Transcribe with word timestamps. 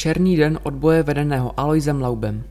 Černý 0.00 0.36
den 0.36 0.58
odboje 0.62 1.02
vedeného 1.02 1.60
Aloisem 1.60 2.00
Laubem. 2.00 2.44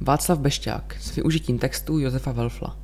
Václav 0.00 0.38
Bešťák 0.38 0.96
s 1.00 1.16
využitím 1.16 1.58
textu 1.58 1.98
Josefa 1.98 2.32
Welfla. 2.32 2.76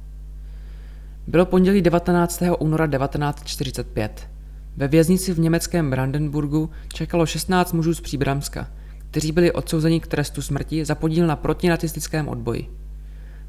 Bylo 1.26 1.46
pondělí 1.46 1.82
19. 1.82 2.42
února 2.58 2.86
1945. 2.86 4.28
Ve 4.76 4.88
věznici 4.88 5.32
v 5.32 5.38
německém 5.38 5.90
Brandenburgu 5.90 6.70
čekalo 6.92 7.26
16 7.26 7.72
mužů 7.72 7.94
z 7.94 8.00
Příbramska, 8.00 8.70
kteří 9.10 9.32
byli 9.32 9.52
odsouzeni 9.52 10.00
k 10.00 10.06
trestu 10.06 10.42
smrti 10.42 10.84
za 10.84 10.94
podíl 10.94 11.26
na 11.26 11.36
protinacistickém 11.36 12.28
odboji. 12.28 12.70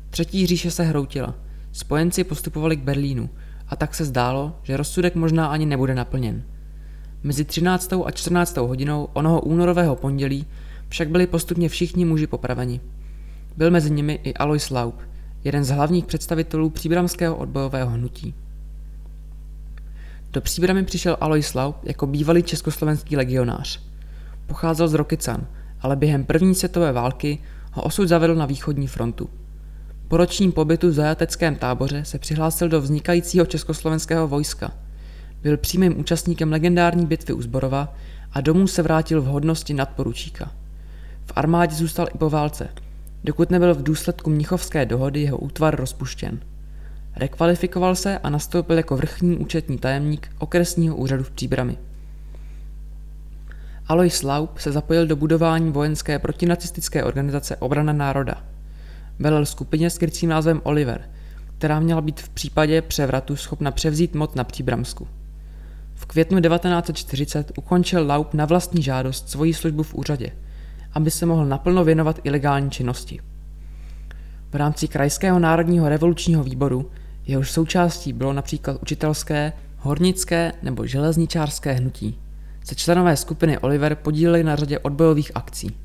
Třetí 0.09 0.45
říše 0.45 0.71
se 0.71 0.83
hroutila. 0.83 1.35
Spojenci 1.71 2.23
postupovali 2.23 2.77
k 2.77 2.83
Berlínu 2.83 3.29
a 3.67 3.75
tak 3.75 3.95
se 3.95 4.05
zdálo, 4.05 4.59
že 4.63 4.77
rozsudek 4.77 5.15
možná 5.15 5.47
ani 5.47 5.65
nebude 5.65 5.95
naplněn. 5.95 6.43
Mezi 7.23 7.45
13. 7.45 7.93
a 8.05 8.11
14. 8.11 8.57
hodinou 8.57 9.07
onoho 9.13 9.41
únorového 9.41 9.95
pondělí 9.95 10.45
však 10.89 11.09
byli 11.09 11.27
postupně 11.27 11.69
všichni 11.69 12.05
muži 12.05 12.27
popraveni. 12.27 12.81
Byl 13.57 13.71
mezi 13.71 13.91
nimi 13.91 14.19
i 14.23 14.33
Alois 14.33 14.69
Laub, 14.69 14.95
jeden 15.43 15.63
z 15.63 15.69
hlavních 15.69 16.05
představitelů 16.05 16.69
příbramského 16.69 17.35
odbojového 17.35 17.89
hnutí. 17.89 18.33
Do 20.31 20.41
příbramy 20.41 20.83
přišel 20.83 21.17
Alois 21.21 21.53
Laub 21.53 21.75
jako 21.83 22.07
bývalý 22.07 22.43
československý 22.43 23.17
legionář. 23.17 23.81
Pocházel 24.47 24.87
z 24.87 24.93
Rokycan, 24.93 25.47
ale 25.81 25.95
během 25.95 26.23
první 26.23 26.55
světové 26.55 26.91
války 26.91 27.39
ho 27.73 27.83
osud 27.83 28.07
zavedl 28.07 28.35
na 28.35 28.45
východní 28.45 28.87
frontu. 28.87 29.29
Po 30.07 30.17
ročním 30.17 30.51
pobytu 30.51 30.89
v 30.89 30.93
zajateckém 30.93 31.55
táboře 31.55 32.05
se 32.05 32.19
přihlásil 32.19 32.69
do 32.69 32.81
vznikajícího 32.81 33.45
československého 33.45 34.27
vojska– 34.27 34.71
byl 35.41 35.57
přímým 35.57 35.99
účastníkem 35.99 36.51
legendární 36.51 37.05
bitvy 37.05 37.33
u 37.33 37.41
Zborova 37.41 37.93
a 38.31 38.41
domů 38.41 38.67
se 38.67 38.81
vrátil 38.81 39.21
v 39.21 39.25
hodnosti 39.25 39.73
nadporučíka. 39.73 40.51
V 41.25 41.31
armádě 41.35 41.75
zůstal 41.75 42.07
i 42.15 42.17
po 42.17 42.29
válce, 42.29 42.67
dokud 43.23 43.49
nebyl 43.49 43.73
v 43.73 43.83
důsledku 43.83 44.29
Mnichovské 44.29 44.85
dohody 44.85 45.21
jeho 45.21 45.37
útvar 45.37 45.75
rozpuštěn. 45.75 46.39
Rekvalifikoval 47.15 47.95
se 47.95 48.17
a 48.17 48.29
nastoupil 48.29 48.77
jako 48.77 48.97
vrchní 48.97 49.37
účetní 49.37 49.77
tajemník 49.77 50.31
okresního 50.39 50.95
úřadu 50.95 51.23
v 51.23 51.31
Příbrami. 51.31 51.77
Alois 53.87 54.23
Laub 54.23 54.59
se 54.59 54.71
zapojil 54.71 55.07
do 55.07 55.15
budování 55.15 55.71
vojenské 55.71 56.19
protinacistické 56.19 57.03
organizace 57.03 57.55
Obrana 57.55 57.93
národa. 57.93 58.43
Velel 59.19 59.45
skupině 59.45 59.89
s 59.89 59.97
krycím 59.97 60.29
názvem 60.29 60.61
Oliver, 60.63 61.09
která 61.57 61.79
měla 61.79 62.01
být 62.01 62.21
v 62.21 62.29
případě 62.29 62.81
převratu 62.81 63.35
schopna 63.35 63.71
převzít 63.71 64.15
moc 64.15 64.35
na 64.35 64.43
Příbramsku. 64.43 65.07
V 65.99 66.05
květnu 66.05 66.41
1940 66.41 67.51
ukončil 67.57 68.07
Laub 68.07 68.33
na 68.33 68.45
vlastní 68.45 68.83
žádost 68.83 69.29
svoji 69.29 69.53
službu 69.53 69.83
v 69.83 69.93
úřadě, 69.95 70.31
aby 70.93 71.11
se 71.11 71.25
mohl 71.25 71.45
naplno 71.45 71.83
věnovat 71.83 72.19
ilegální 72.23 72.71
činnosti. 72.71 73.19
V 74.51 74.55
rámci 74.55 74.87
Krajského 74.87 75.39
národního 75.39 75.89
revolučního 75.89 76.43
výboru, 76.43 76.91
jehož 77.25 77.51
součástí 77.51 78.13
bylo 78.13 78.33
například 78.33 78.81
učitelské, 78.81 79.53
hornické 79.77 80.51
nebo 80.63 80.85
železničářské 80.85 81.71
hnutí, 81.73 82.19
se 82.63 82.75
členové 82.75 83.17
skupiny 83.17 83.57
Oliver 83.57 83.95
podíleli 83.95 84.43
na 84.43 84.55
řadě 84.55 84.79
odbojových 84.79 85.31
akcí. 85.35 85.77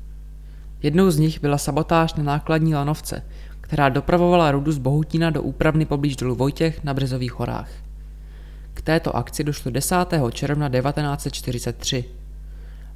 Jednou 0.83 1.11
z 1.11 1.17
nich 1.17 1.41
byla 1.41 1.57
sabotáž 1.57 2.13
na 2.13 2.23
nákladní 2.23 2.75
lanovce, 2.75 3.23
která 3.61 3.89
dopravovala 3.89 4.51
rudu 4.51 4.71
z 4.71 4.77
Bohutína 4.77 5.29
do 5.29 5.41
úpravny 5.41 5.85
poblíž 5.85 6.15
dolu 6.15 6.35
Vojtěch 6.35 6.83
na 6.83 6.93
Březových 6.93 7.33
horách. 7.33 7.69
Této 8.85 9.15
akci 9.15 9.43
došlo 9.43 9.71
10. 9.71 9.95
června 10.31 10.69
1943. 10.69 12.05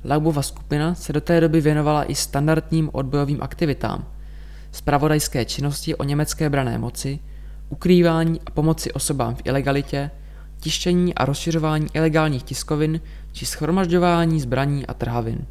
Laubova 0.06 0.42
skupina 0.42 0.95
se 0.95 1.14
do 1.14 1.22
té 1.22 1.42
doby 1.42 1.62
věnovala 1.62 2.12
i 2.12 2.16
standardním 2.16 2.90
odbojovým 2.94 3.38
aktivitám, 3.42 4.08
spravodajské 4.72 5.45
činnosti 5.45 5.95
o 5.95 6.04
německé 6.04 6.50
brané 6.50 6.78
moci, 6.78 7.20
ukrývání 7.70 8.42
a 8.45 8.52
pomoci 8.52 8.92
osobám 8.92 9.36
v 9.36 9.42
ilegalitě, 9.45 10.11
tištění 10.60 11.16
a 11.16 11.26
rozšiřování 11.26 11.88
ilegálních 11.94 12.44
tiskovin 12.44 13.02
či 13.32 13.45
schromažďování 13.45 14.42
zbraní 14.42 14.86
a 14.86 14.94
trhavin. 14.94 15.45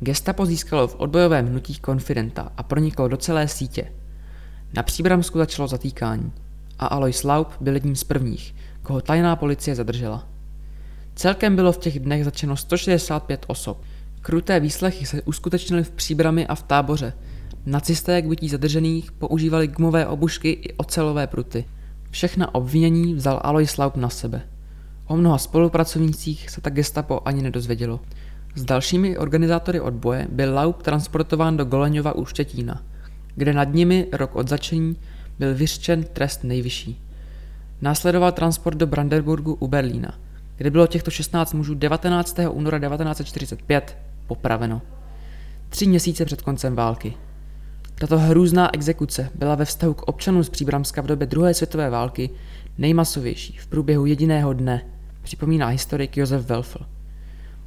Gestapo 0.00 0.46
získalo 0.46 0.88
v 0.88 0.96
odbojovém 0.98 1.46
hnutí 1.46 1.78
konfidenta 1.78 2.52
a 2.56 2.62
proniklo 2.62 3.08
do 3.08 3.16
celé 3.16 3.48
sítě. 3.48 3.92
Na 4.74 4.82
Příbramsku 4.82 5.38
začalo 5.38 5.68
zatýkání– 5.68 6.32
a 6.78 6.86
Alois 6.86 7.24
Laub 7.24 7.48
byl 7.60 7.74
jedním 7.74 7.96
z 7.96 8.04
prvních, 8.04 8.54
koho 8.82 9.00
tajná 9.00 9.36
policie 9.36 9.74
zadržela. 9.74 10.28
Celkem 11.14 11.56
bylo 11.56 11.72
v 11.72 11.78
těch 11.78 12.00
dnech 12.00 12.24
začeno 12.24 12.56
165 12.56 13.44
osob. 13.46 13.82
Kruté 14.22 14.60
výslechy 14.60 15.06
se 15.06 15.22
uskutečnily 15.22 15.84
v 15.84 15.90
příbrami 15.90 16.46
a 16.46 16.54
v 16.54 16.62
táboře. 16.62 17.12
Nacisté 17.66 18.22
k 18.22 18.26
bytí 18.26 18.48
zadržených 18.48 19.12
používali 19.12 19.68
gumové 19.68 20.06
obušky 20.06 20.50
i 20.50 20.72
ocelové 20.72 21.26
pruty. 21.26 21.64
Všechna 22.10 22.54
obvinění 22.54 23.14
vzal 23.14 23.40
Alois 23.42 23.76
Laub 23.76 23.96
na 23.96 24.08
sebe. 24.08 24.42
O 25.06 25.16
mnoha 25.16 25.38
spolupracovnících 25.38 26.50
se 26.50 26.60
tak 26.60 26.74
gestapo 26.74 27.20
ani 27.24 27.42
nedozvědělo. 27.42 28.00
S 28.54 28.64
dalšími 28.64 29.18
organizátory 29.18 29.80
odboje 29.80 30.28
byl 30.30 30.54
Laub 30.54 30.82
transportován 30.82 31.56
do 31.56 31.64
Goleňova 31.64 32.12
u 32.12 32.24
Štětína, 32.24 32.82
kde 33.34 33.52
nad 33.52 33.74
nimi 33.74 34.06
rok 34.12 34.36
od 34.36 34.48
začení 34.48 34.96
byl 35.38 35.54
vyřčen 35.54 36.04
trest 36.04 36.44
nejvyšší. 36.44 37.00
Následoval 37.82 38.32
transport 38.32 38.78
do 38.78 38.86
Brandenburgu 38.86 39.54
u 39.54 39.68
Berlína, 39.68 40.18
kde 40.56 40.70
bylo 40.70 40.86
těchto 40.86 41.10
16 41.10 41.54
mužů 41.54 41.74
19. 41.74 42.38
února 42.50 42.78
1945 42.78 43.98
popraveno. 44.26 44.82
Tři 45.68 45.86
měsíce 45.86 46.24
před 46.24 46.42
koncem 46.42 46.74
války. 46.74 47.14
Tato 47.94 48.18
hrůzná 48.18 48.74
exekuce 48.74 49.30
byla 49.34 49.54
ve 49.54 49.64
vztahu 49.64 49.94
k 49.94 50.02
občanům 50.02 50.44
z 50.44 50.48
Příbramska 50.48 51.02
v 51.02 51.06
době 51.06 51.26
druhé 51.26 51.54
světové 51.54 51.90
války 51.90 52.30
nejmasovější 52.78 53.56
v 53.56 53.66
průběhu 53.66 54.06
jediného 54.06 54.52
dne, 54.52 54.84
připomíná 55.22 55.66
historik 55.66 56.16
Josef 56.16 56.46
Welfl. 56.46 56.86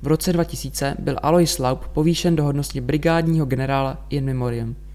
V 0.02 0.08
roce 0.08 0.34
2000 0.34 0.96
byl 1.00 1.16
Alois 1.24 1.60
Laub 1.60 1.88
povýšen 1.88 2.36
do 2.36 2.44
hodnosti 2.44 2.82
brigádního 2.82 3.46
generála 3.46 4.06
in 4.10 4.26
memoriam– 4.26 4.76